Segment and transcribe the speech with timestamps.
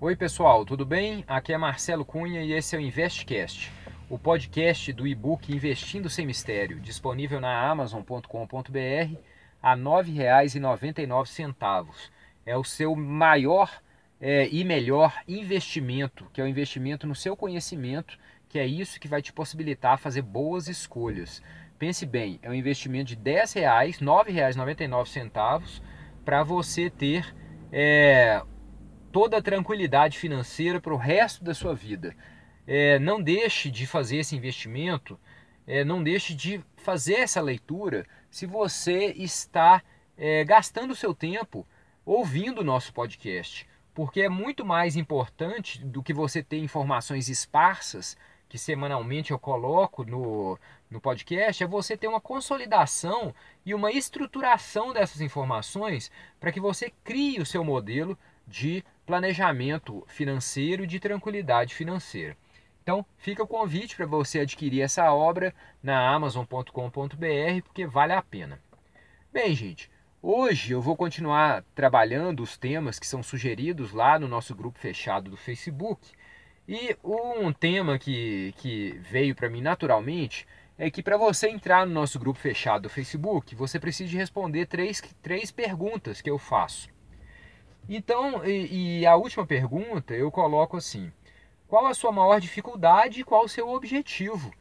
[0.00, 1.24] Oi pessoal, tudo bem?
[1.26, 3.72] Aqui é Marcelo Cunha e esse é o Investcast,
[4.08, 8.28] o podcast do e-book Investindo Sem Mistério, disponível na Amazon.com.br
[9.60, 11.88] a R$ 9,99.
[12.46, 13.82] É o seu maior
[14.20, 18.16] é, e melhor investimento, que é o investimento no seu conhecimento,
[18.48, 21.42] que é isso que vai te possibilitar fazer boas escolhas.
[21.76, 25.82] Pense bem, é um investimento de R$ 10,00, R$ 9,99
[26.24, 27.34] para você ter
[27.72, 28.40] é,
[29.18, 32.14] toda a tranquilidade financeira para o resto da sua vida.
[32.64, 35.18] É, não deixe de fazer esse investimento,
[35.66, 39.82] é, não deixe de fazer essa leitura se você está
[40.16, 41.66] é, gastando o seu tempo
[42.06, 43.68] ouvindo o nosso podcast.
[43.92, 48.16] Porque é muito mais importante do que você ter informações esparsas
[48.48, 50.56] que semanalmente eu coloco no,
[50.88, 53.34] no podcast, é você ter uma consolidação
[53.66, 58.16] e uma estruturação dessas informações para que você crie o seu modelo
[58.48, 62.36] de planejamento financeiro e de tranquilidade financeira.
[62.82, 68.58] Então, fica o convite para você adquirir essa obra na amazon.com.br, porque vale a pena.
[69.30, 69.90] Bem, gente,
[70.22, 75.30] hoje eu vou continuar trabalhando os temas que são sugeridos lá no nosso grupo fechado
[75.30, 76.10] do Facebook.
[76.66, 80.46] E um tema que, que veio para mim naturalmente
[80.78, 85.02] é que para você entrar no nosso grupo fechado do Facebook, você precisa responder três,
[85.20, 86.88] três perguntas que eu faço.
[87.88, 91.10] Então, e, e, a última pergunta eu coloco assim:
[91.66, 94.52] qual a sua maior dificuldade e qual o seu objetivo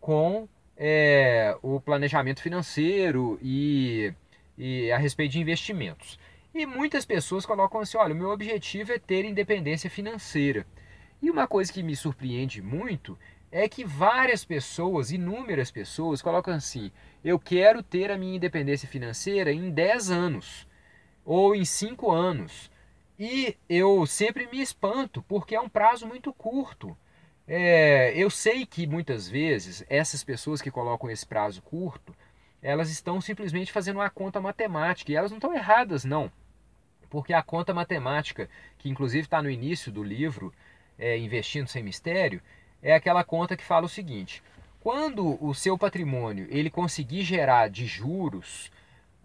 [0.00, 4.12] com é, o planejamento financeiro e,
[4.56, 6.18] e a respeito de investimentos?
[6.54, 10.64] E muitas pessoas colocam assim: olha, o meu objetivo é ter independência financeira.
[11.20, 13.18] E uma coisa que me surpreende muito
[13.50, 16.92] é que várias pessoas, inúmeras pessoas, colocam assim:
[17.24, 20.68] eu quero ter a minha independência financeira em 10 anos
[21.24, 22.70] ou em 5 anos
[23.18, 26.96] e eu sempre me espanto, porque é um prazo muito curto.
[27.48, 32.14] É, eu sei que muitas vezes essas pessoas que colocam esse prazo curto,
[32.60, 36.30] elas estão simplesmente fazendo uma conta matemática, e elas não estão erradas, não.
[37.08, 40.52] Porque a conta matemática, que inclusive está no início do livro,
[40.98, 42.42] é, Investindo Sem Mistério,
[42.82, 44.42] é aquela conta que fala o seguinte:
[44.80, 48.70] quando o seu patrimônio ele conseguir gerar de juros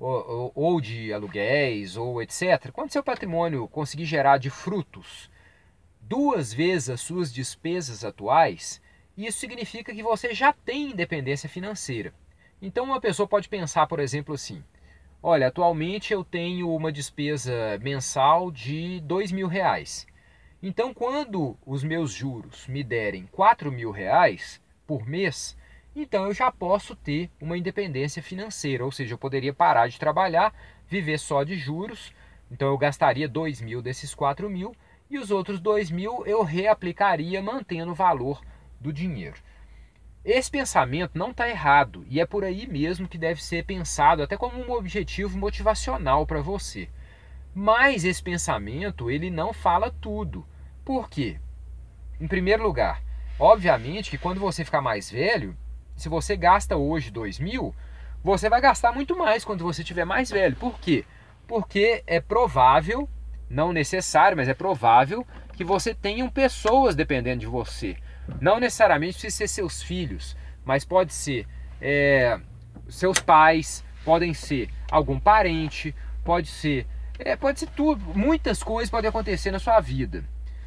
[0.01, 5.29] ou, ou de aluguéis, ou etc., quando seu patrimônio conseguir gerar de frutos
[6.01, 8.81] duas vezes as suas despesas atuais,
[9.15, 12.13] isso significa que você já tem independência financeira.
[12.61, 14.63] Então, uma pessoa pode pensar, por exemplo, assim:
[15.21, 20.07] olha, atualmente eu tenho uma despesa mensal de dois mil reais.
[20.63, 25.57] Então, quando os meus juros me derem quatro mil reais por mês,
[25.95, 30.53] então eu já posso ter uma independência financeira, ou seja, eu poderia parar de trabalhar,
[30.87, 32.13] viver só de juros,
[32.49, 34.75] então eu gastaria 2 mil desses 4 mil
[35.09, 38.41] e os outros 2 mil eu reaplicaria mantendo o valor
[38.79, 39.37] do dinheiro.
[40.23, 44.37] Esse pensamento não está errado e é por aí mesmo que deve ser pensado até
[44.37, 46.87] como um objetivo motivacional para você.
[47.53, 50.45] Mas esse pensamento ele não fala tudo.
[50.85, 51.39] Por quê?
[52.19, 53.01] Em primeiro lugar,
[53.39, 55.57] obviamente que quando você ficar mais velho,
[56.01, 57.75] se você gasta hoje 2 mil,
[58.23, 60.55] você vai gastar muito mais quando você tiver mais velho.
[60.55, 61.05] Por quê?
[61.47, 63.07] Porque é provável,
[63.49, 65.25] não necessário, mas é provável
[65.55, 67.97] que você tenham pessoas dependendo de você.
[68.39, 70.35] Não necessariamente precisa ser seus filhos,
[70.65, 71.47] mas pode ser
[71.79, 72.39] é,
[72.89, 76.87] seus pais, podem ser algum parente, pode ser,
[77.19, 78.01] é, pode ser tudo.
[78.17, 80.23] Muitas coisas podem acontecer na sua vida.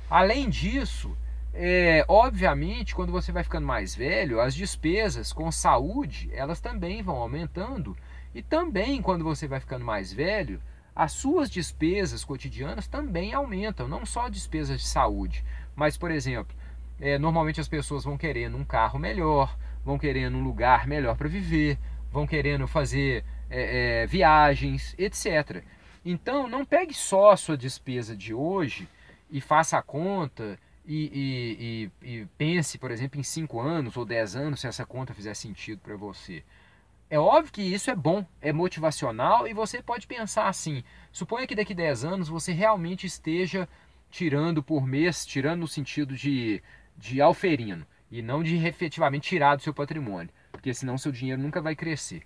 [0.09, 1.17] Além disso,
[1.57, 7.15] é, obviamente, quando você vai ficando mais velho, as despesas com saúde, elas também vão
[7.15, 7.97] aumentando.
[8.35, 10.61] E também, quando você vai ficando mais velho,
[10.97, 15.45] as suas despesas cotidianas também aumentam, não só despesas de saúde,
[15.77, 16.57] mas, por exemplo,
[17.01, 21.29] é, normalmente as pessoas vão querendo um carro melhor, vão querendo um lugar melhor para
[21.29, 21.79] viver,
[22.11, 25.63] vão querendo fazer é, é, viagens, etc.
[26.05, 28.89] Então, não pegue só a sua despesa de hoje
[29.31, 34.37] e faça a conta e, e, e, pense, por exemplo, em 5 anos ou 10
[34.37, 36.45] anos, se essa conta fizer sentido para você.
[37.09, 40.83] É óbvio que isso é bom, é motivacional e você pode pensar assim:
[41.13, 43.69] suponha que daqui 10 anos você realmente esteja
[44.11, 46.63] tirando por mês, tirando no sentido de,
[46.97, 51.61] de alferino e não de efetivamente tirar do seu patrimônio, porque senão seu dinheiro nunca
[51.61, 52.23] vai crescer.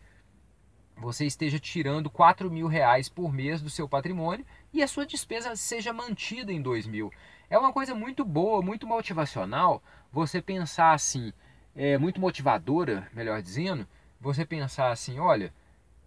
[0.96, 5.54] Você esteja tirando 4 mil reais por mês do seu patrimônio e a sua despesa
[5.54, 7.12] seja mantida em 2 mil.
[7.50, 11.33] É uma coisa muito boa, muito motivacional você pensar assim,
[11.75, 13.89] é muito motivadora, melhor dizendo,
[14.21, 15.53] você pensar assim, olha,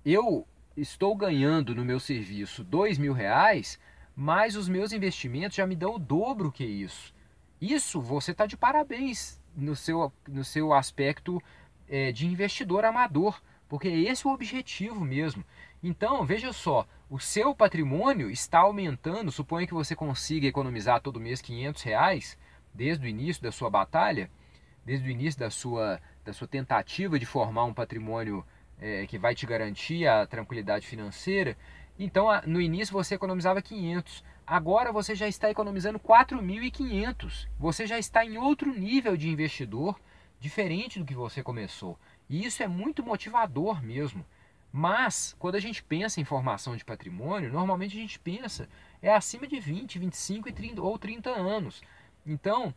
[0.05, 0.47] eu
[0.77, 3.79] estou ganhando no meu serviço dois mil reais,
[4.15, 7.13] mas os meus investimentos já me dão o dobro que isso.
[7.59, 11.41] Isso você está de parabéns no seu, no seu aspecto
[11.89, 15.45] é, de investidor amador, porque esse é o objetivo mesmo.
[15.81, 21.41] Então, veja só, o seu patrimônio está aumentando, suponha que você consiga economizar todo mês
[21.41, 22.37] 500 reais,
[22.73, 24.29] desde o início da sua batalha,
[24.85, 28.45] desde o início da sua, da sua tentativa de formar um patrimônio
[28.77, 31.55] é, que vai te garantir a tranquilidade financeira,
[31.97, 38.25] então no início você economizava 500, agora você já está economizando 4.500, você já está
[38.25, 39.97] em outro nível de investidor,
[40.41, 41.97] diferente do que você começou.
[42.31, 44.25] E isso é muito motivador mesmo.
[44.71, 48.69] Mas, quando a gente pensa em formação de patrimônio, normalmente a gente pensa
[49.01, 51.83] é acima de 20, 25 e 30, ou 30 anos.
[52.25, 52.73] Então,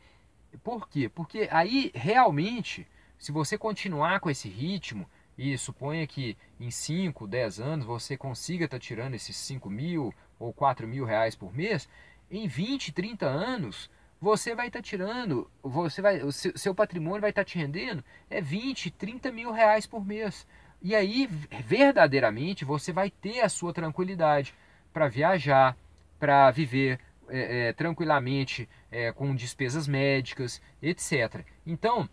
[0.64, 1.08] por quê?
[1.08, 2.84] Porque aí realmente,
[3.16, 5.08] se você continuar com esse ritmo,
[5.38, 10.12] e suponha que em 5, 10 anos você consiga estar tá tirando esses 5 mil
[10.36, 11.88] ou 4 mil reais por mês,
[12.28, 13.88] em 20, 30 anos
[14.24, 17.58] você vai estar tá tirando, você vai, o seu, seu patrimônio vai estar tá te
[17.58, 20.46] rendendo é 20, 30 mil reais por mês.
[20.80, 21.28] E aí,
[21.62, 24.54] verdadeiramente, você vai ter a sua tranquilidade
[24.94, 25.76] para viajar,
[26.18, 26.98] para viver
[27.28, 31.44] é, é, tranquilamente é, com despesas médicas, etc.
[31.66, 32.08] Então,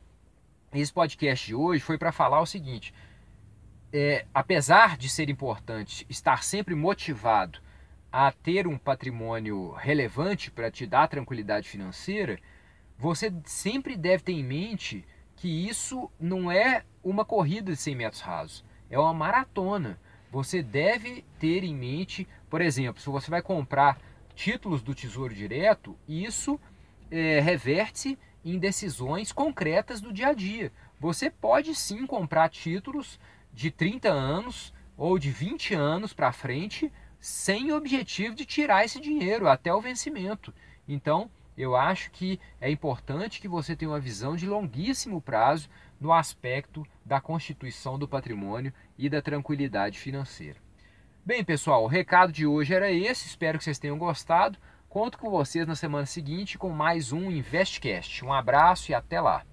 [0.73, 2.93] esse podcast de hoje foi para falar o seguinte:
[3.93, 7.61] é, apesar de ser importante estar sempre motivado
[8.11, 12.37] a ter um patrimônio relevante para te dar tranquilidade financeira,
[12.97, 15.05] você sempre deve ter em mente
[15.35, 19.99] que isso não é uma corrida de 100 metros rasos, é uma maratona.
[20.31, 23.99] Você deve ter em mente, por exemplo, se você vai comprar
[24.35, 26.59] títulos do Tesouro Direto, isso
[27.09, 30.71] é, reverte em decisões concretas do dia a dia.
[30.99, 33.19] Você pode sim comprar títulos
[33.53, 36.91] de 30 anos ou de 20 anos para frente
[37.21, 40.51] sem o objetivo de tirar esse dinheiro até o vencimento.
[40.87, 45.69] Então, eu acho que é importante que você tenha uma visão de longuíssimo prazo
[45.99, 50.57] no aspecto da constituição do patrimônio e da tranquilidade financeira.
[51.23, 53.27] Bem, pessoal, o recado de hoje era esse.
[53.27, 54.57] Espero que vocês tenham gostado.
[54.89, 58.25] Conto com vocês na semana seguinte com mais um Investcast.
[58.25, 59.45] Um abraço e até lá.